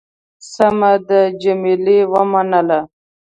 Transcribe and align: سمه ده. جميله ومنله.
سمه 0.51 0.93
ده. 1.07 1.21
جميله 1.41 1.97
ومنله. 2.11 2.79